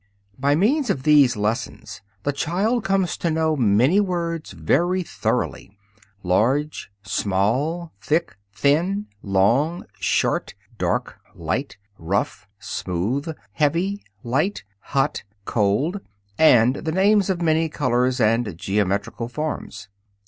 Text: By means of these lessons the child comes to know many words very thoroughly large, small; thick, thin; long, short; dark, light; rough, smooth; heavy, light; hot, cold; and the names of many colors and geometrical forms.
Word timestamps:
By 0.39 0.55
means 0.55 0.89
of 0.89 1.03
these 1.03 1.37
lessons 1.37 2.01
the 2.23 2.33
child 2.33 2.83
comes 2.83 3.15
to 3.17 3.29
know 3.29 3.55
many 3.55 3.99
words 3.99 4.49
very 4.49 5.03
thoroughly 5.03 5.77
large, 6.23 6.91
small; 7.03 7.93
thick, 8.01 8.35
thin; 8.51 9.05
long, 9.21 9.85
short; 9.99 10.55
dark, 10.79 11.19
light; 11.35 11.77
rough, 11.99 12.47
smooth; 12.57 13.31
heavy, 13.51 14.03
light; 14.23 14.63
hot, 14.79 15.21
cold; 15.45 16.01
and 16.35 16.77
the 16.77 16.91
names 16.91 17.29
of 17.29 17.39
many 17.43 17.69
colors 17.69 18.19
and 18.19 18.57
geometrical 18.57 19.27
forms. 19.27 19.87